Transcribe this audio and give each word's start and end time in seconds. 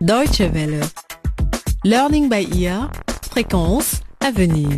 Deutsche 0.00 0.40
Welle. 0.40 0.80
Learning 1.84 2.30
by 2.30 2.48
ear. 2.58 2.90
Fréquence 3.30 4.00
à 4.20 4.30
venir. 4.30 4.70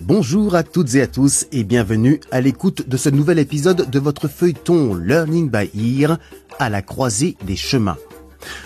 Bonjour 0.00 0.54
à 0.54 0.62
toutes 0.62 0.94
et 0.94 1.02
à 1.02 1.06
tous 1.06 1.46
et 1.52 1.62
bienvenue 1.62 2.20
à 2.30 2.40
l'écoute 2.40 2.88
de 2.88 2.96
ce 2.96 3.10
nouvel 3.10 3.38
épisode 3.38 3.90
de 3.90 3.98
votre 3.98 4.28
feuilleton 4.28 4.94
Learning 4.94 5.50
by 5.50 6.00
Ear 6.00 6.16
à 6.58 6.70
la 6.70 6.80
croisée 6.80 7.36
des 7.44 7.56
chemins. 7.56 7.98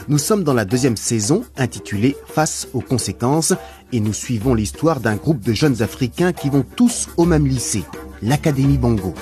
Nous 0.07 0.19
sommes 0.19 0.45
dans 0.45 0.55
la 0.55 0.65
deuxième 0.65 0.97
saison 0.97 1.43
intitulée 1.57 2.17
Face 2.29 2.69
aux 2.73 2.83
conséquences 2.83 3.53
et 3.91 3.99
nous 3.99 4.13
suivons 4.13 4.55
l'histoire 4.55 5.01
d'un 5.01 5.17
groupe 5.17 5.41
de 5.41 5.55
jeunes 5.55 5.83
Africains 5.83 6.33
qui 6.33 6.51
vont 6.51 6.65
tous 6.77 7.09
au 7.17 7.25
même 7.25 7.49
lycée, 7.49 7.83
l'Académie 8.23 8.79
Bongo. 8.79 9.13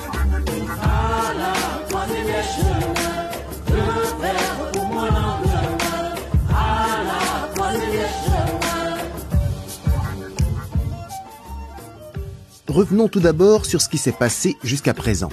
Revenons 12.69 13.07
tout 13.07 13.19
d'abord 13.19 13.65
sur 13.65 13.81
ce 13.81 13.89
qui 13.89 13.97
s'est 13.97 14.11
passé 14.11 14.55
jusqu'à 14.63 14.93
présent. 14.93 15.31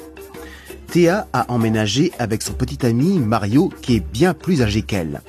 Théa 0.90 1.28
a 1.34 1.52
emménagé 1.52 2.10
avec 2.18 2.40
son 2.40 2.54
petit 2.54 2.86
ami 2.86 3.18
Mario 3.18 3.70
qui 3.82 3.96
est 3.96 4.00
bien 4.00 4.32
plus 4.32 4.62
âgé 4.62 4.80
qu'elle. 4.80 5.20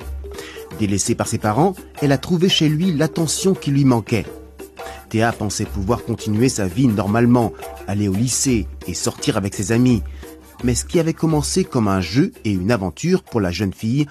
Délaissée 0.78 1.14
par 1.14 1.28
ses 1.28 1.36
parents, 1.36 1.74
elle 2.00 2.12
a 2.12 2.16
trouvé 2.16 2.48
chez 2.48 2.70
lui 2.70 2.94
l'attention 2.94 3.52
qui 3.52 3.70
lui 3.70 3.84
manquait. 3.84 4.24
Théa 5.10 5.32
pensait 5.32 5.66
pouvoir 5.66 6.02
continuer 6.02 6.48
sa 6.48 6.66
vie 6.66 6.86
normalement, 6.86 7.52
aller 7.86 8.08
au 8.08 8.14
lycée 8.14 8.66
et 8.86 8.94
sortir 8.94 9.36
avec 9.36 9.54
ses 9.54 9.72
amis. 9.72 10.02
Mais 10.64 10.74
ce 10.74 10.86
qui 10.86 11.00
avait 11.00 11.12
commencé 11.12 11.62
comme 11.62 11.88
un 11.88 12.00
jeu 12.00 12.32
et 12.46 12.52
une 12.52 12.70
aventure 12.70 13.22
pour 13.22 13.42
la 13.42 13.50
jeune 13.50 13.74
fille 13.74 14.06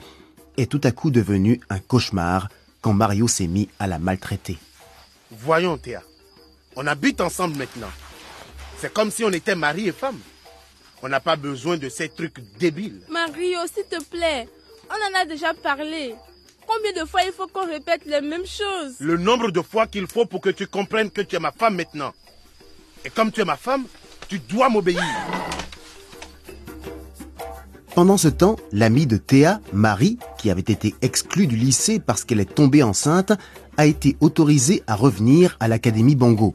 est 0.57 0.69
tout 0.69 0.81
à 0.83 0.91
coup 0.91 1.09
devenu 1.09 1.61
un 1.71 1.79
cauchemar 1.79 2.49
quand 2.81 2.93
Mario 2.93 3.27
s'est 3.27 3.47
mis 3.47 3.69
à 3.79 3.87
la 3.87 3.97
maltraiter. 3.97 4.57
Voyons, 5.31 5.79
Théa. 5.79 6.03
On 6.79 6.85
habite 6.85 7.21
ensemble 7.21 7.57
maintenant. 7.57 7.89
C'est 8.77 8.93
comme 8.93 9.09
si 9.09 9.23
on 9.23 9.31
était 9.31 9.55
mari 9.55 9.87
et 9.87 9.91
femme. 9.91 10.19
On 11.01 11.09
n'a 11.09 11.19
pas 11.19 11.35
besoin 11.35 11.75
de 11.75 11.89
ces 11.89 12.07
trucs 12.07 12.39
débiles. 12.59 13.01
Mario, 13.09 13.61
s'il 13.73 13.85
te 13.85 14.03
plaît, 14.03 14.47
on 14.87 14.93
en 14.93 15.19
a 15.19 15.25
déjà 15.25 15.55
parlé. 15.55 16.13
Combien 16.67 17.03
de 17.03 17.07
fois 17.07 17.23
il 17.23 17.31
faut 17.31 17.47
qu'on 17.47 17.65
répète 17.65 18.05
les 18.05 18.21
mêmes 18.21 18.45
choses? 18.45 18.95
Le 18.99 19.17
nombre 19.17 19.49
de 19.49 19.61
fois 19.61 19.87
qu'il 19.87 20.05
faut 20.05 20.25
pour 20.25 20.39
que 20.39 20.49
tu 20.51 20.67
comprennes 20.67 21.09
que 21.09 21.21
tu 21.21 21.35
es 21.35 21.39
ma 21.39 21.51
femme 21.51 21.77
maintenant. 21.77 22.13
Et 23.03 23.09
comme 23.09 23.31
tu 23.31 23.41
es 23.41 23.45
ma 23.45 23.57
femme, 23.57 23.85
tu 24.27 24.37
dois 24.37 24.69
m'obéir. 24.69 25.03
Pendant 27.95 28.17
ce 28.17 28.27
temps, 28.27 28.57
l'amie 28.71 29.07
de 29.07 29.17
Théa, 29.17 29.61
Marie, 29.73 30.19
qui 30.37 30.51
avait 30.51 30.61
été 30.61 30.93
exclue 31.01 31.47
du 31.47 31.55
lycée 31.55 31.99
parce 31.99 32.23
qu'elle 32.23 32.39
est 32.39 32.53
tombée 32.53 32.83
enceinte, 32.83 33.31
a 33.77 33.87
été 33.87 34.15
autorisée 34.19 34.83
à 34.85 34.95
revenir 34.95 35.57
à 35.59 35.67
l'Académie 35.67 36.15
Bongo. 36.15 36.53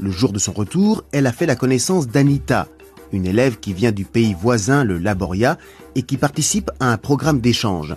Le 0.00 0.10
jour 0.12 0.32
de 0.32 0.38
son 0.38 0.52
retour, 0.52 1.02
elle 1.10 1.26
a 1.26 1.32
fait 1.32 1.46
la 1.46 1.56
connaissance 1.56 2.06
d'Anita, 2.06 2.68
une 3.12 3.26
élève 3.26 3.58
qui 3.58 3.72
vient 3.72 3.90
du 3.90 4.04
pays 4.04 4.34
voisin, 4.38 4.84
le 4.84 4.98
Laboria, 4.98 5.58
et 5.96 6.02
qui 6.02 6.16
participe 6.16 6.70
à 6.78 6.92
un 6.92 6.96
programme 6.96 7.40
d'échange. 7.40 7.96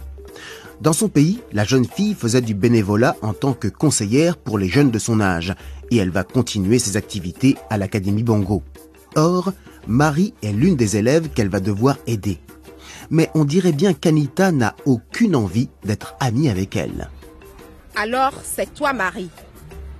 Dans 0.82 0.94
son 0.94 1.10
pays, 1.10 1.42
la 1.52 1.64
jeune 1.64 1.86
fille 1.86 2.16
faisait 2.16 2.42
du 2.42 2.56
bénévolat 2.56 3.16
en 3.22 3.34
tant 3.34 3.54
que 3.54 3.68
conseillère 3.68 4.38
pour 4.38 4.58
les 4.58 4.68
jeunes 4.68 4.90
de 4.90 4.98
son 4.98 5.22
âge, 5.22 5.54
et 5.92 5.98
elle 5.98 6.10
va 6.10 6.24
continuer 6.24 6.80
ses 6.80 6.98
activités 6.98 7.56
à 7.70 7.78
l'Académie 7.78 8.24
Bongo. 8.24 8.64
Or, 9.16 9.54
Marie 9.88 10.34
est 10.42 10.54
l'une 10.54 10.76
des 10.76 10.98
élèves 10.98 11.30
qu'elle 11.30 11.50
va 11.50 11.60
devoir 11.60 11.98
aider. 12.08 12.40
Mais 13.12 13.30
on 13.36 13.46
dirait 13.46 13.74
bien 13.74 13.94
qu'Anita 13.94 14.52
n'a 14.52 14.76
aucune 14.86 15.36
envie 15.36 15.70
d'être 15.84 16.16
amie 16.20 16.50
avec 16.50 16.76
elle. 16.76 17.10
Alors, 17.96 18.34
c'est 18.44 18.74
toi, 18.74 18.94
Marie. 18.94 19.30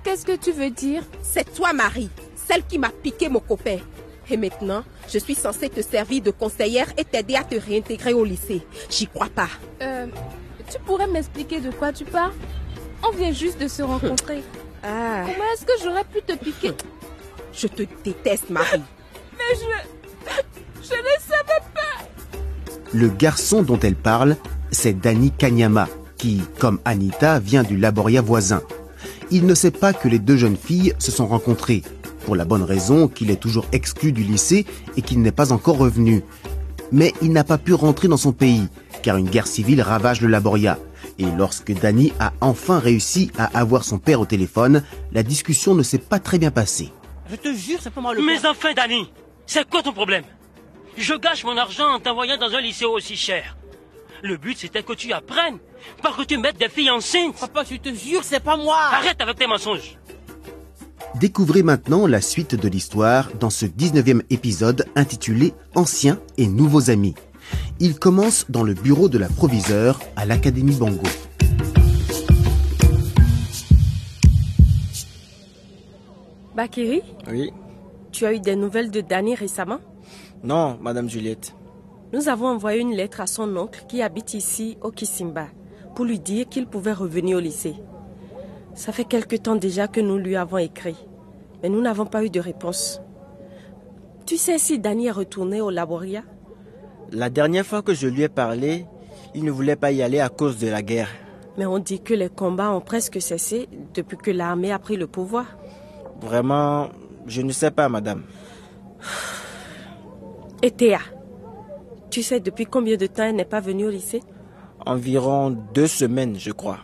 Qu'est-ce 0.04 0.24
que 0.26 0.36
tu 0.36 0.52
veux 0.52 0.70
dire? 0.70 1.02
C'est 1.22 1.52
toi, 1.54 1.72
Marie, 1.72 2.10
celle 2.34 2.64
qui 2.66 2.78
m'a 2.78 2.90
piqué 2.90 3.28
mon 3.28 3.40
copain. 3.40 3.78
Et 4.30 4.36
maintenant, 4.36 4.82
je 5.12 5.18
suis 5.18 5.34
censée 5.34 5.68
te 5.68 5.82
servir 5.82 6.22
de 6.22 6.30
conseillère 6.30 6.86
et 6.96 7.04
t'aider 7.04 7.36
à 7.36 7.44
te 7.44 7.54
réintégrer 7.54 8.14
au 8.14 8.24
lycée. 8.24 8.62
J'y 8.90 9.06
crois 9.06 9.28
pas. 9.28 9.48
Euh, 9.82 10.06
tu 10.70 10.78
pourrais 10.86 11.06
m'expliquer 11.06 11.60
de 11.60 11.70
quoi 11.70 11.92
tu 11.92 12.04
parles? 12.04 12.32
On 13.06 13.10
vient 13.14 13.32
juste 13.32 13.60
de 13.60 13.68
se 13.68 13.82
rencontrer. 13.82 14.42
Ah, 14.84 15.22
Comment 15.24 15.44
est-ce 15.54 15.64
que 15.64 15.72
j'aurais 15.80 16.02
pu 16.02 16.20
te 16.22 16.32
piquer? 16.36 16.72
Je 17.52 17.68
te 17.68 17.84
déteste, 18.02 18.50
Marie. 18.50 18.82
Mais 19.38 19.54
je... 19.54 20.82
Je 20.82 20.94
ne 20.96 21.20
savais 21.20 21.60
pas 21.72 22.04
Le 22.92 23.06
garçon 23.08 23.62
dont 23.62 23.78
elle 23.78 23.94
parle, 23.94 24.36
c'est 24.72 24.98
Danny 24.98 25.30
Kanyama, 25.30 25.86
qui, 26.16 26.42
comme 26.58 26.80
Anita, 26.84 27.38
vient 27.38 27.62
du 27.62 27.76
Laboria 27.76 28.22
voisin. 28.22 28.60
Il 29.34 29.46
ne 29.46 29.54
sait 29.54 29.70
pas 29.70 29.94
que 29.94 30.08
les 30.08 30.18
deux 30.18 30.36
jeunes 30.36 30.58
filles 30.58 30.92
se 30.98 31.10
sont 31.10 31.26
rencontrées, 31.26 31.82
pour 32.26 32.36
la 32.36 32.44
bonne 32.44 32.62
raison 32.62 33.08
qu'il 33.08 33.30
est 33.30 33.40
toujours 33.40 33.64
exclu 33.72 34.12
du 34.12 34.22
lycée 34.22 34.66
et 34.98 35.00
qu'il 35.00 35.22
n'est 35.22 35.32
pas 35.32 35.52
encore 35.52 35.78
revenu. 35.78 36.22
Mais 36.92 37.14
il 37.22 37.32
n'a 37.32 37.42
pas 37.42 37.56
pu 37.56 37.72
rentrer 37.72 38.08
dans 38.08 38.18
son 38.18 38.32
pays, 38.32 38.68
car 39.02 39.16
une 39.16 39.30
guerre 39.30 39.46
civile 39.46 39.80
ravage 39.80 40.20
le 40.20 40.28
Laboria. 40.28 40.78
Et 41.18 41.24
lorsque 41.38 41.72
Danny 41.72 42.12
a 42.20 42.34
enfin 42.42 42.78
réussi 42.78 43.30
à 43.38 43.58
avoir 43.58 43.84
son 43.84 43.98
père 43.98 44.20
au 44.20 44.26
téléphone, 44.26 44.82
la 45.12 45.22
discussion 45.22 45.74
ne 45.74 45.82
s'est 45.82 45.96
pas 45.96 46.18
très 46.18 46.38
bien 46.38 46.50
passée. 46.50 46.92
Je 47.30 47.36
te 47.36 47.54
jure, 47.54 47.78
c'est 47.80 47.90
pas 47.92 48.02
moi 48.02 48.12
le 48.14 48.20
Mais 48.22 48.38
père. 48.38 48.50
enfin, 48.50 48.74
Danny, 48.76 49.10
c'est 49.46 49.66
quoi 49.66 49.82
ton 49.82 49.94
problème? 49.94 50.24
Je 50.98 51.14
gâche 51.14 51.44
mon 51.44 51.56
argent 51.56 51.88
en 51.88 51.98
t'envoyant 52.00 52.36
dans 52.36 52.54
un 52.54 52.60
lycée 52.60 52.84
aussi 52.84 53.16
cher. 53.16 53.56
Le 54.22 54.36
but, 54.36 54.56
c'était 54.56 54.82
que 54.82 54.92
tu 54.92 55.12
apprennes, 55.12 55.58
pas 56.02 56.12
que 56.12 56.22
tu 56.22 56.38
mettes 56.38 56.58
des 56.58 56.68
filles 56.68 56.90
enceintes. 56.90 57.38
Papa, 57.40 57.64
je 57.68 57.76
te 57.76 57.92
jure, 57.92 58.22
c'est 58.22 58.42
pas 58.42 58.56
moi. 58.56 58.76
Arrête 58.92 59.20
avec 59.20 59.36
tes 59.36 59.46
mensonges. 59.48 59.98
Découvrez 61.16 61.62
maintenant 61.62 62.06
la 62.06 62.20
suite 62.20 62.54
de 62.54 62.68
l'histoire 62.68 63.28
dans 63.38 63.50
ce 63.50 63.66
19e 63.66 64.22
épisode 64.30 64.86
intitulé 64.94 65.52
Anciens 65.74 66.20
et 66.38 66.46
nouveaux 66.46 66.88
amis. 66.90 67.14
Il 67.80 67.98
commence 67.98 68.46
dans 68.48 68.62
le 68.62 68.74
bureau 68.74 69.08
de 69.08 69.18
la 69.18 69.28
proviseure 69.28 69.98
à 70.16 70.24
l'Académie 70.24 70.76
Bongo. 70.76 71.02
Bakiri, 76.54 77.02
Oui. 77.30 77.50
tu 78.12 78.26
as 78.26 78.34
eu 78.34 78.40
des 78.40 78.56
nouvelles 78.56 78.90
de 78.90 79.00
Danny 79.00 79.34
récemment? 79.34 79.78
Non, 80.44 80.78
Madame 80.80 81.08
Juliette. 81.08 81.54
Nous 82.12 82.28
avons 82.28 82.48
envoyé 82.48 82.80
une 82.80 82.94
lettre 82.94 83.22
à 83.22 83.26
son 83.26 83.56
oncle 83.56 83.84
qui 83.88 84.02
habite 84.02 84.34
ici 84.34 84.76
au 84.82 84.90
Kisimba 84.90 85.46
pour 85.94 86.04
lui 86.04 86.18
dire 86.18 86.46
qu'il 86.46 86.66
pouvait 86.66 86.92
revenir 86.92 87.38
au 87.38 87.40
lycée. 87.40 87.74
Ça 88.74 88.92
fait 88.92 89.04
quelque 89.04 89.36
temps 89.36 89.56
déjà 89.56 89.88
que 89.88 90.00
nous 90.00 90.18
lui 90.18 90.36
avons 90.36 90.58
écrit, 90.58 90.96
mais 91.62 91.70
nous 91.70 91.80
n'avons 91.80 92.04
pas 92.04 92.22
eu 92.22 92.28
de 92.28 92.40
réponse. 92.40 93.00
Tu 94.26 94.36
sais 94.36 94.58
si 94.58 94.78
Danny 94.78 95.06
est 95.06 95.10
retourné 95.10 95.62
au 95.62 95.70
Laboria? 95.70 96.22
La 97.10 97.30
dernière 97.30 97.64
fois 97.64 97.82
que 97.82 97.94
je 97.94 98.08
lui 98.08 98.22
ai 98.22 98.28
parlé, 98.28 98.86
il 99.34 99.44
ne 99.44 99.50
voulait 99.50 99.76
pas 99.76 99.90
y 99.92 100.02
aller 100.02 100.20
à 100.20 100.28
cause 100.28 100.58
de 100.58 100.68
la 100.68 100.82
guerre. 100.82 101.08
Mais 101.56 101.66
on 101.66 101.78
dit 101.78 102.00
que 102.00 102.14
les 102.14 102.28
combats 102.28 102.72
ont 102.72 102.80
presque 102.80 103.20
cessé 103.20 103.68
depuis 103.94 104.16
que 104.18 104.30
l'armée 104.30 104.72
a 104.72 104.78
pris 104.78 104.96
le 104.96 105.06
pouvoir. 105.06 105.46
Vraiment, 106.20 106.88
je 107.26 107.42
ne 107.42 107.52
sais 107.52 107.70
pas, 107.70 107.88
Madame. 107.88 108.22
Et 110.62 110.70
Théa? 110.70 111.00
Tu 112.12 112.22
sais 112.22 112.40
depuis 112.40 112.66
combien 112.66 112.98
de 112.98 113.06
temps 113.06 113.24
elle 113.24 113.36
n'est 113.36 113.46
pas 113.46 113.60
venue 113.60 113.86
au 113.86 113.90
lycée? 113.90 114.22
Environ 114.84 115.50
deux 115.72 115.86
semaines, 115.86 116.38
je 116.38 116.50
crois. 116.52 116.80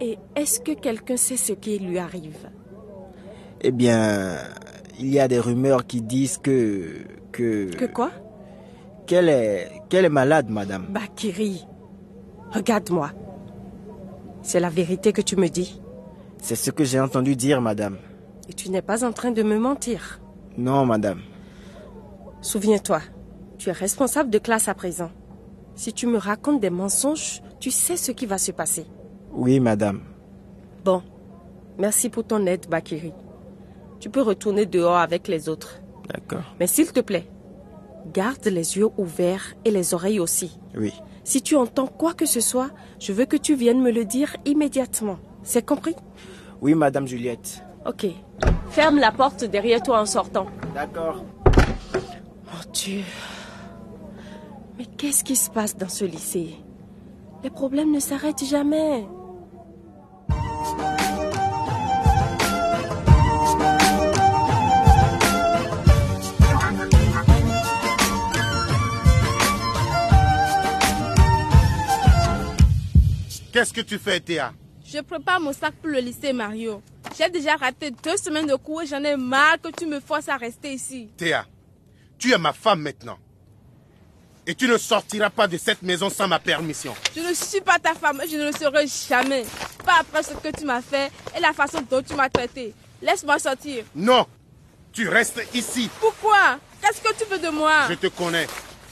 Et 0.00 0.18
est-ce 0.36 0.60
que 0.60 0.70
quelqu'un 0.70 1.16
sait 1.16 1.36
ce 1.36 1.52
qui 1.52 1.80
lui 1.80 1.98
arrive? 1.98 2.48
Eh 3.60 3.72
bien, 3.72 4.36
il 5.00 5.08
y 5.08 5.18
a 5.18 5.26
des 5.26 5.40
rumeurs 5.40 5.84
qui 5.84 6.00
disent 6.00 6.38
que... 6.38 7.04
que... 7.32 7.74
Que 7.74 7.86
quoi? 7.86 8.12
Qu'elle 9.06 9.28
est... 9.28 9.68
qu'elle 9.88 10.04
est 10.04 10.16
malade, 10.20 10.48
Madame. 10.48 10.86
Bakiri, 10.90 11.66
regarde-moi. 12.52 13.10
C'est 14.42 14.60
la 14.60 14.70
vérité 14.70 15.12
que 15.12 15.22
tu 15.22 15.34
me 15.34 15.48
dis. 15.48 15.82
C'est 16.40 16.54
ce 16.54 16.70
que 16.70 16.84
j'ai 16.84 17.00
entendu 17.00 17.34
dire, 17.34 17.60
Madame. 17.60 17.96
Et 18.48 18.52
tu 18.52 18.70
n'es 18.70 18.82
pas 18.82 19.04
en 19.04 19.10
train 19.10 19.32
de 19.32 19.42
me 19.42 19.58
mentir. 19.58 20.20
Non, 20.56 20.86
Madame. 20.86 21.20
Souviens-toi, 22.42 23.00
tu 23.62 23.68
es 23.68 23.72
responsable 23.72 24.28
de 24.28 24.38
classe 24.38 24.66
à 24.66 24.74
présent. 24.74 25.12
Si 25.76 25.92
tu 25.92 26.08
me 26.08 26.18
racontes 26.18 26.60
des 26.60 26.68
mensonges, 26.68 27.42
tu 27.60 27.70
sais 27.70 27.96
ce 27.96 28.10
qui 28.10 28.26
va 28.26 28.36
se 28.36 28.50
passer. 28.50 28.86
Oui, 29.30 29.60
Madame. 29.60 30.00
Bon, 30.84 31.00
merci 31.78 32.08
pour 32.08 32.24
ton 32.24 32.44
aide, 32.46 32.66
Bakiri. 32.68 33.12
Tu 34.00 34.10
peux 34.10 34.20
retourner 34.20 34.66
dehors 34.66 34.96
avec 34.96 35.28
les 35.28 35.48
autres. 35.48 35.80
D'accord. 36.08 36.42
Mais 36.58 36.66
s'il 36.66 36.90
te 36.90 36.98
plaît, 36.98 37.28
garde 38.12 38.44
les 38.46 38.76
yeux 38.78 38.88
ouverts 38.98 39.54
et 39.64 39.70
les 39.70 39.94
oreilles 39.94 40.18
aussi. 40.18 40.58
Oui. 40.76 40.92
Si 41.22 41.40
tu 41.40 41.54
entends 41.54 41.86
quoi 41.86 42.14
que 42.14 42.26
ce 42.26 42.40
soit, 42.40 42.70
je 42.98 43.12
veux 43.12 43.26
que 43.26 43.36
tu 43.36 43.54
viennes 43.54 43.80
me 43.80 43.92
le 43.92 44.04
dire 44.04 44.36
immédiatement. 44.44 45.18
C'est 45.44 45.64
compris? 45.64 45.94
Oui, 46.60 46.74
Madame 46.74 47.06
Juliette. 47.06 47.62
Ok. 47.86 48.06
Ferme 48.70 48.98
la 48.98 49.12
porte 49.12 49.44
derrière 49.44 49.84
toi 49.84 50.00
en 50.00 50.06
sortant. 50.06 50.46
D'accord. 50.74 51.24
Oh 51.46 52.68
Dieu. 52.72 53.04
Mais 54.82 54.88
qu'est-ce 54.96 55.22
qui 55.22 55.36
se 55.36 55.48
passe 55.48 55.76
dans 55.76 55.88
ce 55.88 56.04
lycée? 56.04 56.56
Les 57.44 57.50
problèmes 57.50 57.92
ne 57.92 58.00
s'arrêtent 58.00 58.44
jamais. 58.44 59.06
Qu'est-ce 73.52 73.72
que 73.72 73.82
tu 73.82 73.98
fais, 73.98 74.18
Théa? 74.18 74.52
Je 74.84 74.98
prépare 74.98 75.38
mon 75.38 75.52
sac 75.52 75.74
pour 75.76 75.90
le 75.90 76.00
lycée, 76.00 76.32
Mario. 76.32 76.82
J'ai 77.16 77.30
déjà 77.30 77.54
raté 77.54 77.92
deux 77.92 78.16
semaines 78.16 78.48
de 78.48 78.56
cours 78.56 78.82
et 78.82 78.86
j'en 78.86 79.04
ai 79.04 79.16
marre 79.16 79.60
que 79.62 79.68
tu 79.68 79.86
me 79.86 80.00
forces 80.00 80.28
à 80.28 80.36
rester 80.36 80.72
ici. 80.72 81.08
Théa, 81.16 81.46
tu 82.18 82.32
es 82.32 82.38
ma 82.38 82.52
femme 82.52 82.82
maintenant. 82.82 83.18
Et 84.46 84.54
tu 84.56 84.66
ne 84.66 84.76
sortiras 84.76 85.30
pas 85.30 85.46
de 85.46 85.56
cette 85.56 85.82
maison 85.82 86.10
sans 86.10 86.26
ma 86.26 86.40
permission. 86.40 86.94
Je 87.14 87.20
ne 87.20 87.32
suis 87.32 87.60
pas 87.60 87.78
ta 87.78 87.94
femme 87.94 88.20
et 88.24 88.28
je 88.28 88.36
ne 88.36 88.46
le 88.46 88.52
serai 88.52 88.86
jamais. 88.88 89.44
Pas 89.84 90.00
après 90.00 90.22
ce 90.24 90.34
que 90.34 90.48
tu 90.56 90.64
m'as 90.64 90.82
fait 90.82 91.12
et 91.36 91.40
la 91.40 91.52
façon 91.52 91.80
dont 91.88 92.02
tu 92.02 92.14
m'as 92.14 92.28
traité. 92.28 92.74
Laisse-moi 93.00 93.38
sortir. 93.38 93.84
Non, 93.94 94.26
tu 94.92 95.08
restes 95.08 95.40
ici. 95.54 95.88
Pourquoi? 96.00 96.58
Qu'est-ce 96.80 97.00
que 97.00 97.16
tu 97.16 97.30
veux 97.30 97.38
de 97.38 97.50
moi? 97.50 97.86
Je 97.88 97.94
te 97.94 98.08
connais. 98.08 98.48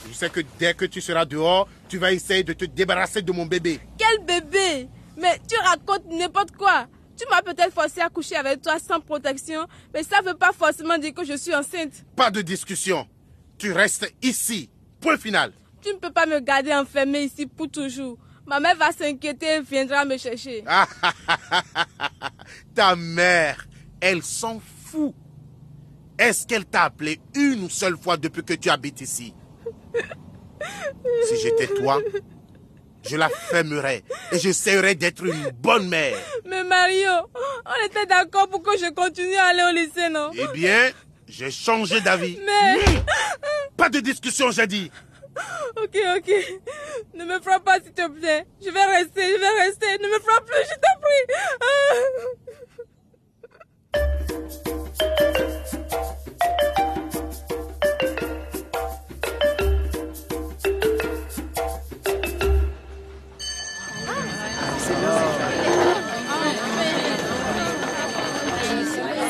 Je 0.07 0.13
sais 0.13 0.29
que 0.29 0.39
dès 0.57 0.73
que 0.73 0.85
tu 0.85 1.01
seras 1.01 1.25
dehors, 1.25 1.67
tu 1.89 1.97
vas 1.97 2.13
essayer 2.13 2.43
de 2.43 2.53
te 2.53 2.65
débarrasser 2.65 3.21
de 3.21 3.31
mon 3.33 3.45
bébé. 3.45 3.81
Quel 3.97 4.25
bébé? 4.25 4.87
Mais 5.17 5.37
tu 5.49 5.57
racontes 5.57 6.05
n'importe 6.09 6.55
quoi. 6.55 6.87
Tu 7.17 7.25
m'as 7.29 7.41
peut-être 7.41 7.73
forcé 7.73 7.99
à 7.99 8.09
coucher 8.09 8.37
avec 8.37 8.61
toi 8.61 8.77
sans 8.79 9.01
protection, 9.01 9.67
mais 9.93 10.01
ça 10.01 10.21
ne 10.21 10.29
veut 10.29 10.37
pas 10.37 10.53
forcément 10.53 10.97
dire 10.97 11.13
que 11.13 11.25
je 11.25 11.35
suis 11.37 11.53
enceinte. 11.53 11.91
Pas 12.15 12.31
de 12.31 12.41
discussion. 12.41 13.05
Tu 13.57 13.73
restes 13.73 14.11
ici. 14.21 14.69
Point 15.01 15.17
final. 15.17 15.51
Tu 15.81 15.89
ne 15.89 15.97
peux 15.97 16.11
pas 16.11 16.25
me 16.25 16.39
garder 16.39 16.73
enfermée 16.73 17.23
ici 17.23 17.47
pour 17.47 17.69
toujours. 17.69 18.17
Ma 18.45 18.59
mère 18.59 18.75
va 18.75 18.91
s'inquiéter 18.91 19.55
et 19.55 19.61
viendra 19.61 20.05
me 20.05 20.17
chercher. 20.17 20.63
Ta 22.75 22.95
mère, 22.95 23.65
elle 23.99 24.23
s'en 24.23 24.61
fout. 24.85 25.13
Est-ce 26.17 26.45
qu'elle 26.45 26.65
t'a 26.65 26.83
appelé 26.83 27.19
une 27.35 27.69
seule 27.69 27.97
fois 27.97 28.17
depuis 28.17 28.43
que 28.43 28.53
tu 28.53 28.69
habites 28.69 29.01
ici? 29.01 29.33
Si 31.27 31.41
j'étais 31.41 31.67
toi, 31.67 31.99
je 33.07 33.15
la 33.15 33.29
fermerais 33.29 34.03
et 34.31 34.37
j'essaierais 34.37 34.93
d'être 34.93 35.25
une 35.25 35.49
bonne 35.51 35.87
mère. 35.87 36.17
Mais 36.45 36.63
Mario, 36.63 37.09
on 37.65 37.85
était 37.85 38.05
d'accord 38.05 38.47
pour 38.49 38.61
que 38.61 38.77
je 38.77 38.91
continue 38.91 39.35
à 39.35 39.45
aller 39.45 39.63
au 39.63 39.75
lycée, 39.75 40.09
non? 40.09 40.29
Eh 40.33 40.47
bien, 40.53 40.91
j'ai 41.27 41.49
changé 41.49 42.01
d'avis. 42.01 42.37
Mais... 42.45 42.83
Pas 43.81 43.89
de 43.89 43.99
discussion, 43.99 44.51
j'ai 44.51 44.67
dit. 44.67 44.91
Ok, 45.75 45.97
ok. 46.17 46.31
Ne 47.15 47.25
me 47.25 47.41
frappe 47.41 47.63
pas, 47.63 47.79
s'il 47.79 47.93
te 47.93 48.07
plaît. 48.07 48.45
Je 48.63 48.69
vais 48.69 48.85
rester, 48.85 49.23
je 49.23 49.39
vais 49.39 49.63
rester. 49.63 49.97
Ne 49.97 50.07
me 50.07 50.19
frappe 50.19 50.45
plus, 50.45 50.67
je 50.69 50.75
t'en 50.75 51.01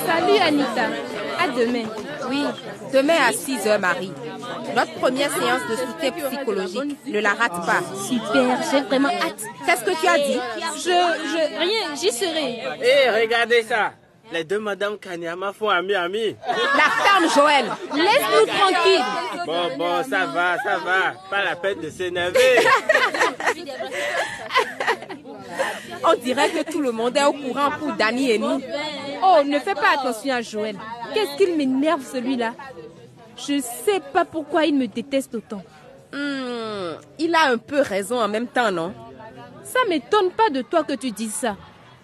Salut 0.06 0.40
Anita. 0.42 0.90
À 1.40 1.48
demain. 1.48 1.86
Oui, 2.30 2.44
demain 2.94 3.16
à 3.30 3.32
6 3.32 3.66
heures, 3.68 3.80
Marie. 3.80 4.12
Notre 4.76 4.94
première 4.96 5.32
séance 5.32 5.62
de 5.70 5.76
soutien 5.76 6.12
psychologique. 6.12 6.98
Ne 7.08 7.20
la 7.20 7.34
rate 7.34 7.66
pas. 7.66 7.82
Super, 8.08 8.58
j'ai 8.72 8.82
vraiment 8.82 9.10
hâte. 9.10 9.44
Qu'est-ce 9.66 9.84
que 9.84 10.00
tu 10.00 10.08
as 10.08 10.18
dit? 10.18 10.40
Je, 10.78 10.90
je, 11.32 11.60
rien, 11.60 11.96
j'y 11.96 12.12
serai. 12.12 12.60
Hé, 12.82 13.10
regardez 13.22 13.64
ça. 13.64 13.94
Les 14.32 14.46
deux 14.46 14.60
Madame 14.60 14.98
Kanyama 14.98 15.52
font 15.52 15.68
ami-ami. 15.70 16.38
La 16.48 16.90
ferme, 17.04 17.28
Joël. 17.36 17.66
Laisse-nous 17.94 18.46
tranquilles. 18.46 19.04
Bon, 19.46 19.78
bon, 19.78 20.04
ça 20.10 20.26
va, 20.28 20.58
ça 20.64 20.78
va. 20.78 21.14
Pas 21.30 21.44
la 21.44 21.56
peine 21.58 21.82
de 21.82 21.90
s'énerver. 21.90 22.40
On 26.04 26.16
dirait 26.16 26.50
que 26.50 26.72
tout 26.72 26.82
le 26.82 26.92
monde 26.92 27.18
est 27.18 27.24
au 27.26 27.34
courant 27.34 27.72
pour 27.78 27.92
Dani 27.94 28.32
et 28.32 28.38
nous. 28.40 28.62
Oh, 29.22 29.44
ne 29.46 29.60
fais 29.60 29.76
pas 29.76 29.92
attention 30.00 30.34
à 30.34 30.42
Joël. 30.42 30.78
Qu'est-ce 31.14 31.36
qu'il 31.38 31.58
m'énerve 31.58 32.02
celui-là? 32.10 32.54
Je 33.38 33.62
sais 33.62 34.02
pas 34.14 34.26
pourquoi 34.26 34.66
il 34.66 34.76
me 34.76 34.88
déteste 34.88 35.36
autant. 35.36 35.64
Hmm, 36.14 37.00
il 37.20 37.34
a 37.34 37.52
un 37.52 37.58
peu 37.58 37.82
raison 37.82 38.20
en 38.22 38.28
même 38.28 38.48
temps, 38.48 38.72
non? 38.72 38.94
Ça 39.64 39.80
m'étonne 39.88 40.32
pas 40.32 40.50
de 40.50 40.62
toi 40.62 40.84
que 40.84 40.94
tu 40.94 41.12
dises 41.12 41.34
ça. 41.34 41.56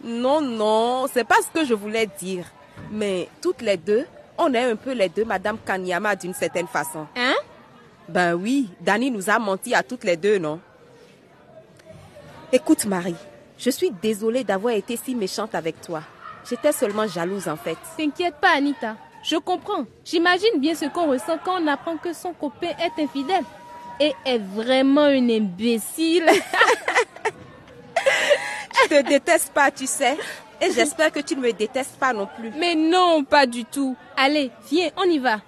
Non, 0.03 0.41
non, 0.41 1.07
c'est 1.11 1.23
pas 1.23 1.41
ce 1.41 1.59
que 1.59 1.65
je 1.65 1.73
voulais 1.73 2.07
dire. 2.19 2.45
Mais 2.91 3.27
toutes 3.41 3.61
les 3.61 3.77
deux, 3.77 4.05
on 4.37 4.53
est 4.53 4.63
un 4.71 4.75
peu 4.75 4.93
les 4.93 5.09
deux 5.09 5.25
Madame 5.25 5.57
Kanyama 5.65 6.15
d'une 6.15 6.33
certaine 6.33 6.67
façon. 6.67 7.07
Hein? 7.15 7.33
Ben 8.07 8.33
oui, 8.35 8.69
Dani 8.79 9.11
nous 9.11 9.29
a 9.29 9.39
menti 9.39 9.75
à 9.75 9.83
toutes 9.83 10.03
les 10.03 10.15
deux, 10.15 10.37
non? 10.37 10.59
Écoute 12.53 12.85
Marie, 12.85 13.15
je 13.57 13.69
suis 13.69 13.91
désolée 13.91 14.45
d'avoir 14.45 14.73
été 14.73 14.95
si 14.95 15.15
méchante 15.15 15.53
avec 15.55 15.81
toi. 15.81 16.01
J'étais 16.49 16.71
seulement 16.71 17.07
jalouse 17.07 17.49
en 17.49 17.57
fait. 17.57 17.77
T'inquiète 17.97 18.35
pas 18.35 18.55
Anita, 18.55 18.95
je 19.23 19.35
comprends. 19.37 19.85
J'imagine 20.05 20.59
bien 20.59 20.75
ce 20.75 20.85
qu'on 20.85 21.09
ressent 21.09 21.37
quand 21.43 21.61
on 21.61 21.67
apprend 21.67 21.97
que 21.97 22.13
son 22.13 22.33
copain 22.33 22.71
est 22.79 23.01
infidèle 23.01 23.43
et 23.99 24.13
est 24.25 24.39
vraiment 24.39 25.01
un 25.01 25.29
imbécile. 25.29 26.29
Je 28.83 28.89
te 28.89 29.07
déteste 29.07 29.51
pas, 29.53 29.71
tu 29.71 29.87
sais. 29.87 30.17
Et 30.61 30.71
j'espère 30.71 31.11
que 31.11 31.19
tu 31.19 31.35
ne 31.35 31.41
me 31.41 31.51
détestes 31.51 31.97
pas 31.99 32.13
non 32.13 32.27
plus. 32.37 32.51
Mais 32.57 32.75
non, 32.75 33.23
pas 33.23 33.45
du 33.45 33.65
tout. 33.65 33.95
Allez, 34.15 34.51
viens, 34.69 34.89
on 34.97 35.03
y 35.03 35.19
va. 35.19 35.41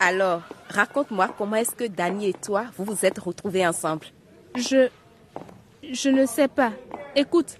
Alors, 0.00 0.42
raconte-moi 0.68 1.34
comment 1.36 1.56
est-ce 1.56 1.74
que 1.74 1.84
Dani 1.84 2.28
et 2.28 2.32
toi, 2.32 2.66
vous 2.76 2.84
vous 2.84 3.04
êtes 3.04 3.18
retrouvés 3.18 3.66
ensemble. 3.66 4.06
Je... 4.56 4.88
Je 5.90 6.10
ne 6.10 6.26
sais 6.26 6.48
pas. 6.48 6.72
Écoute, 7.14 7.58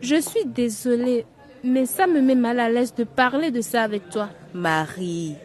je 0.00 0.20
suis 0.20 0.44
désolée, 0.46 1.26
mais 1.68 1.86
ça 1.86 2.06
me 2.06 2.20
met 2.20 2.34
mal 2.34 2.58
à 2.60 2.68
l'aise 2.68 2.94
de 2.94 3.04
parler 3.04 3.50
de 3.50 3.60
ça 3.60 3.82
avec 3.82 4.08
toi. 4.10 4.28
Marie, 4.54 5.36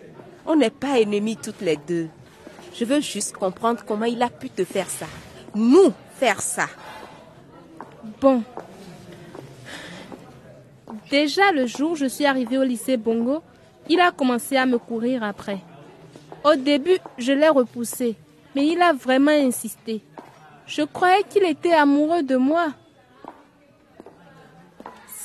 on 0.46 0.56
n'est 0.56 0.70
pas 0.70 1.00
ennemis 1.00 1.38
toutes 1.38 1.62
les 1.62 1.78
deux. 1.78 2.08
Je 2.74 2.86
veux 2.86 3.02
juste 3.02 3.36
comprendre 3.36 3.84
comment 3.86 4.06
il 4.06 4.22
a 4.22 4.30
pu 4.30 4.50
te 4.50 4.64
faire 4.64 4.90
ça. 4.90 5.06
Nous 5.54 5.94
faire 6.16 6.42
ça. 6.42 6.68
Bon. 8.20 8.42
Déjà 11.12 11.52
le 11.52 11.68
jour 11.68 11.92
où 11.92 11.96
je 11.96 12.06
suis 12.06 12.26
arrivée 12.26 12.58
au 12.58 12.64
lycée 12.64 12.98
Bongo, 12.98 13.42
il 13.90 14.00
a 14.00 14.12
commencé 14.12 14.56
à 14.56 14.66
me 14.66 14.78
courir 14.78 15.24
après. 15.24 15.60
Au 16.44 16.56
début, 16.56 16.98
je 17.18 17.32
l'ai 17.32 17.50
repoussé, 17.50 18.16
mais 18.56 18.66
il 18.66 18.82
a 18.82 18.94
vraiment 18.94 19.32
insisté. 19.32 20.02
Je 20.66 20.82
croyais 20.82 21.24
qu'il 21.30 21.44
était 21.44 21.74
amoureux 21.74 22.24
de 22.24 22.38
moi. 22.38 22.70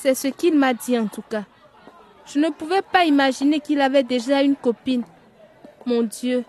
C'est 0.00 0.14
ce 0.14 0.28
qu'il 0.28 0.56
m'a 0.56 0.74
dit 0.74 0.96
en 0.98 1.06
tout 1.08 1.24
cas. 1.28 1.44
Je 2.26 2.38
ne 2.38 2.50
pouvais 2.50 2.82
pas 2.82 3.04
imaginer 3.04 3.58
qu'il 3.58 3.80
avait 3.80 4.04
déjà 4.04 4.42
une 4.42 4.54
copine. 4.54 5.02
Mon 5.86 6.02
Dieu, 6.02 6.44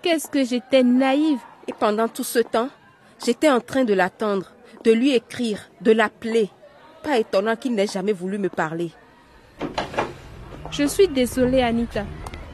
qu'est-ce 0.00 0.28
que 0.28 0.44
j'étais 0.44 0.82
naïve. 0.82 1.38
Et 1.68 1.72
pendant 1.72 2.08
tout 2.08 2.24
ce 2.24 2.38
temps, 2.38 2.68
j'étais 3.24 3.50
en 3.50 3.60
train 3.60 3.84
de 3.84 3.92
l'attendre, 3.92 4.52
de 4.84 4.92
lui 4.92 5.12
écrire, 5.14 5.68
de 5.82 5.92
l'appeler. 5.92 6.48
Pas 7.02 7.18
étonnant 7.18 7.56
qu'il 7.56 7.74
n'ait 7.74 7.86
jamais 7.86 8.12
voulu 8.12 8.38
me 8.38 8.48
parler. 8.48 8.92
Je 10.70 10.84
suis 10.84 11.08
désolée, 11.08 11.62
Anita. 11.62 12.04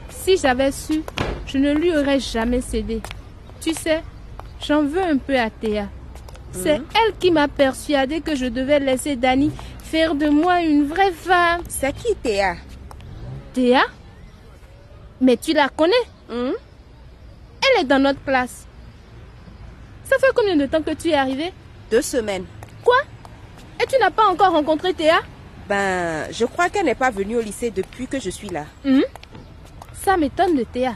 Si 0.09 0.35
j'avais 0.37 0.71
su, 0.71 1.03
je 1.45 1.57
ne 1.57 1.71
lui 1.73 1.95
aurais 1.95 2.19
jamais 2.19 2.61
cédé. 2.61 3.01
Tu 3.61 3.73
sais, 3.73 4.03
j'en 4.61 4.81
veux 4.83 5.01
un 5.01 5.17
peu 5.17 5.37
à 5.37 5.49
Théa. 5.49 5.87
C'est 6.51 6.79
Mhm. 6.79 6.85
elle 6.95 7.17
qui 7.17 7.31
m'a 7.31 7.47
persuadé 7.47 8.21
que 8.21 8.35
je 8.35 8.45
devais 8.45 8.79
laisser 8.79 9.15
Dani 9.15 9.51
faire 9.93 10.15
de 10.15 10.27
moi 10.27 10.59
une 10.63 10.87
vraie 10.87 11.11
femme. 11.11 11.61
C'est 11.69 11.93
qui 11.93 12.15
Théa? 12.15 12.55
Théa? 13.53 13.83
Mais 15.21 15.37
tu 15.37 15.53
la 15.53 15.69
connais? 15.69 16.05
Hmm? 16.27 16.53
Elle 17.61 17.81
est 17.81 17.85
dans 17.85 17.99
notre 17.99 18.23
classe. 18.23 18.65
Ça 20.05 20.15
fait 20.17 20.33
combien 20.33 20.55
de 20.55 20.65
temps 20.65 20.81
que 20.81 20.95
tu 20.95 21.09
es 21.09 21.13
arrivée? 21.13 21.53
Deux 21.91 22.01
semaines. 22.01 22.45
Quoi? 22.83 22.97
Et 23.79 23.85
tu 23.85 23.95
n'as 23.99 24.09
pas 24.09 24.25
encore 24.25 24.53
rencontré 24.53 24.95
Théa? 24.95 25.19
Ben, 25.69 26.25
je 26.31 26.45
crois 26.45 26.69
qu'elle 26.69 26.85
n'est 26.85 26.95
pas 26.95 27.11
venue 27.11 27.35
au 27.35 27.41
lycée 27.41 27.69
depuis 27.69 28.07
que 28.07 28.19
je 28.19 28.31
suis 28.31 28.49
là. 28.49 28.65
Hmm? 28.83 29.03
Ça 29.93 30.17
m'étonne 30.17 30.55
de 30.55 30.63
Théa. 30.63 30.95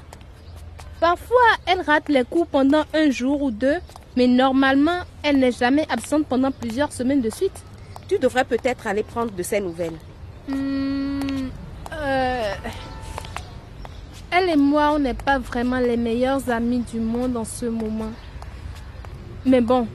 Parfois, 0.99 1.49
elle 1.67 1.81
rate 1.81 2.09
les 2.09 2.23
cours 2.23 2.47
pendant 2.47 2.83
un 2.95 3.11
jour 3.11 3.43
ou 3.43 3.51
deux, 3.51 3.77
mais 4.15 4.25
normalement, 4.25 5.01
elle 5.21 5.37
n'est 5.37 5.51
jamais 5.51 5.85
absente 5.87 6.25
pendant 6.25 6.49
plusieurs 6.49 6.91
semaines 6.91 7.21
de 7.21 7.29
suite. 7.29 7.63
Tu 8.07 8.17
devrais 8.19 8.45
peut-être 8.45 8.87
aller 8.87 9.03
prendre 9.03 9.31
de 9.31 9.43
ses 9.43 9.59
nouvelles. 9.59 9.97
Hmm, 10.47 11.49
euh, 11.91 12.53
Elle 14.31 14.49
et 14.49 14.55
moi, 14.55 14.91
on 14.93 14.99
n'est 14.99 15.13
pas 15.13 15.39
vraiment 15.39 15.79
les 15.79 15.97
meilleurs 15.97 16.49
amis 16.49 16.79
du 16.79 16.99
monde 16.99 17.35
en 17.35 17.43
ce 17.43 17.65
moment. 17.65 18.11
Mais 19.45 19.61
bon, 19.61 19.87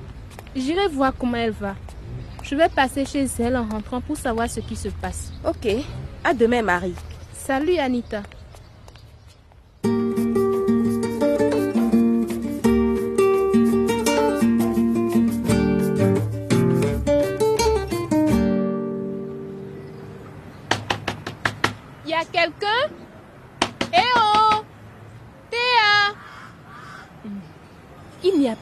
j'irai 0.54 0.88
voir 0.88 1.12
comment 1.19 1.37
elle 1.37 1.52
va. 1.52 1.75
Je 2.42 2.54
vais 2.54 2.69
passer 2.69 3.04
chez 3.04 3.26
elle 3.38 3.57
en 3.57 3.64
rentrant 3.66 4.00
pour 4.00 4.16
savoir 4.16 4.50
ce 4.50 4.61
qui 4.61 4.76
se 4.76 4.88
passe. 4.88 5.33
Ok. 5.47 5.69
À 6.25 6.35
demain, 6.35 6.62
Marie. 6.62 6.95
Salut, 7.33 7.78
Anita. 7.78 8.23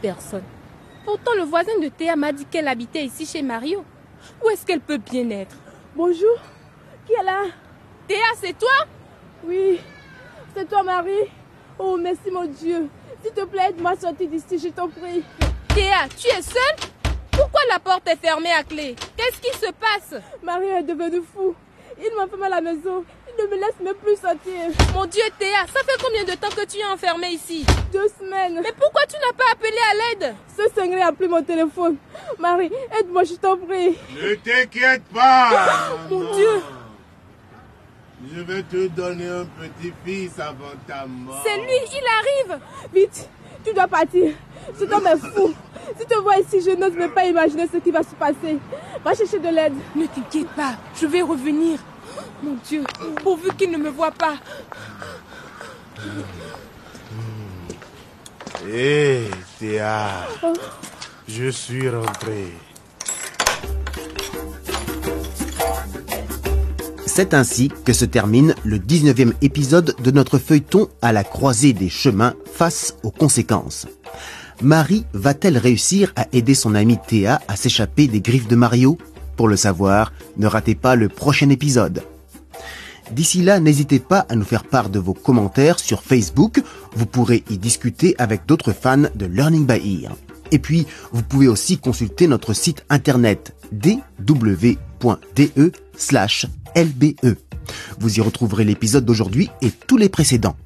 Personne. 0.01 0.43
Pourtant, 1.05 1.33
le 1.37 1.43
voisin 1.43 1.79
de 1.81 1.89
Théa 1.89 2.17
m'a 2.17 2.33
dit 2.33 2.45
qu'elle 2.45 2.69
habitait 2.69 3.05
ici 3.05 3.27
chez 3.27 3.43
Mario. 3.43 3.85
Où 4.45 4.51
est-ce 4.51 4.67
qu'elle 4.67 4.81
peut 4.81 4.99
bien 4.99 5.29
être? 5.31 5.57
Bonjour. 5.97 6.37
Qui 7.07 7.15
est 7.15 7.25
là? 7.25 7.45
Théa, 8.07 8.27
c'est 8.37 8.59
toi? 8.59 8.87
Oui. 9.45 9.81
C'est 10.55 10.69
toi, 10.69 10.83
Marie. 10.83 11.31
Oh, 11.79 11.97
merci, 12.01 12.31
mon 12.31 12.45
Dieu. 12.45 12.89
S'il 13.23 13.33
te 13.33 13.45
plaît, 13.45 13.69
aide-moi 13.71 13.93
à 13.93 13.97
sortir 13.97 14.29
d'ici, 14.29 14.59
je 14.59 14.69
t'en 14.69 14.89
prie. 14.89 15.23
Théa, 15.75 16.09
tu 16.17 16.29
es 16.29 16.43
seule? 16.43 16.91
Pourquoi 17.31 17.61
la 17.71 17.79
porte 17.79 18.07
est 18.09 18.17
fermée 18.17 18.53
à 18.53 18.63
clé? 18.63 18.95
Qu'est-ce 19.17 19.41
qui 19.41 19.57
se 19.59 19.73
passe? 19.73 20.21
Marie 20.43 20.67
est 20.67 20.83
devenue 20.83 21.23
fou. 21.23 21.55
Il 21.99 22.17
m'enferme 22.17 22.43
à 22.43 22.49
la 22.49 22.61
maison. 22.61 23.05
Il 23.39 23.45
ne 23.45 23.51
me 23.51 23.57
laisse 23.57 23.81
même 23.83 23.95
plus 23.95 24.17
sortir. 24.17 24.71
Mon 24.95 25.07
Dieu, 25.07 25.23
Théa, 25.39 25.67
ça 25.73 25.81
fait 25.81 26.03
combien 26.03 26.25
de 26.25 26.33
temps 26.33 26.49
que 26.49 26.65
tu 26.67 26.79
es 26.79 26.87
enfermée 26.87 27.31
ici? 27.31 27.65
Deux 27.93 28.09
semaines. 28.19 28.61
Mais 28.63 28.73
pourquoi 28.79 29.03
tu 29.07 29.17
n'as 29.17 29.33
pas 29.33 29.53
appelé 29.53 29.77
à 29.91 29.95
l'aide? 29.95 30.35
Ce 30.57 30.63
cinglé 30.75 31.01
a 31.01 31.13
pris 31.13 31.29
mon 31.29 31.43
téléphone. 31.43 31.97
Marie, 32.39 32.71
aide-moi, 32.99 33.25
je 33.25 33.35
t'en 33.35 33.57
prie. 33.57 33.97
Ne 34.21 34.35
t'inquiète 34.35 35.05
pas. 35.15 35.51
Mon 36.11 36.35
Dieu. 36.35 36.63
Je 38.35 38.41
vais 38.43 38.63
te 38.63 38.89
donner 38.89 39.29
un 39.29 39.47
petit-fils 39.47 40.39
avant 40.39 40.73
ta 40.87 41.07
mort. 41.07 41.43
C'est 41.45 41.57
lui, 41.57 41.79
il 41.93 42.51
arrive. 42.51 42.61
Vite, 42.93 43.29
tu 43.65 43.73
dois 43.73 43.87
partir. 43.87 44.35
Cet 44.79 44.93
homme 44.93 45.07
est 45.07 45.17
fou. 45.17 45.55
Si 45.99 46.07
tu 46.07 46.15
vois 46.21 46.39
ici, 46.39 46.61
je 46.61 46.77
n'ose 46.77 46.93
même 46.93 47.13
pas 47.13 47.25
imaginer 47.25 47.67
ce 47.73 47.79
qui 47.79 47.91
va 47.91 48.03
se 48.03 48.15
passer. 48.15 48.59
Va 49.03 49.15
chercher 49.15 49.39
de 49.39 49.49
l'aide. 49.49 49.75
Ne 49.97 50.07
t'inquiète 50.07 50.49
pas, 50.49 50.75
je 51.01 51.07
vais 51.07 51.23
revenir. 51.23 51.79
Mon 52.43 52.57
Dieu, 52.67 52.85
pourvu 53.23 53.51
qu'il 53.57 53.71
ne 53.71 53.79
me 53.79 53.91
voit 53.91 54.13
pas. 54.13 54.37
Hé, 58.69 59.25
Théa, 59.59 60.27
je 61.29 61.49
suis 61.51 61.89
rentré. 61.89 62.53
C'est 67.07 67.35
ainsi 67.35 67.71
que 67.85 67.93
se 67.93 68.05
termine 68.05 68.55
le 68.65 68.79
19e 68.79 69.33
épisode 69.43 69.95
de 70.03 70.11
notre 70.11 70.39
feuilleton 70.39 70.89
à 71.03 71.13
la 71.13 71.25
croisée 71.25 71.73
des 71.73 71.89
chemins 71.89 72.35
face 72.55 72.95
aux 73.03 73.11
conséquences. 73.11 73.87
Marie 74.63 75.05
va-t-elle 75.13 75.59
réussir 75.59 76.13
à 76.17 76.27
aider 76.33 76.55
son 76.55 76.75
amie 76.75 76.99
Théa 77.07 77.41
à 77.49 77.57
s'échapper 77.57 78.07
des 78.07 78.21
griffes 78.21 78.49
de 78.49 78.57
Mario? 78.57 78.99
Pour 79.41 79.49
le 79.49 79.57
savoir, 79.57 80.13
ne 80.37 80.47
ratez 80.47 80.75
pas 80.75 80.97
le 80.97 81.09
prochain 81.09 81.49
épisode. 81.49 82.03
D'ici 83.11 83.41
là, 83.41 83.59
n'hésitez 83.59 83.99
pas 83.99 84.27
à 84.29 84.37
nous 84.37 84.45
faire 84.45 84.65
part 84.65 84.91
de 84.91 84.99
vos 84.99 85.15
commentaires 85.15 85.79
sur 85.79 86.03
Facebook. 86.03 86.63
Vous 86.93 87.07
pourrez 87.07 87.43
y 87.49 87.57
discuter 87.57 88.15
avec 88.19 88.45
d'autres 88.45 88.75
fans 88.75 89.05
de 89.15 89.25
Learning 89.25 89.67
by 89.67 90.03
Ear. 90.03 90.15
Et 90.51 90.59
puis, 90.59 90.87
vous 91.13 91.23
pouvez 91.23 91.49
aussi 91.49 91.79
consulter 91.79 92.27
notre 92.27 92.53
site 92.53 92.85
internet 92.91 93.57
dw.de 93.73 94.77
lbe. 96.77 97.35
Vous 97.99 98.19
y 98.19 98.21
retrouverez 98.21 98.65
l'épisode 98.65 99.07
d'aujourd'hui 99.07 99.49
et 99.63 99.71
tous 99.71 99.97
les 99.97 100.11
précédents. 100.11 100.57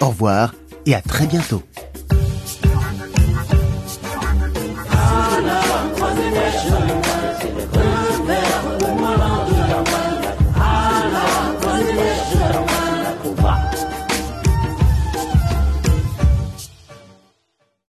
Au 0.00 0.08
revoir 0.08 0.56
et 0.86 0.96
à 0.96 1.00
très 1.00 1.28
bientôt. 1.28 1.62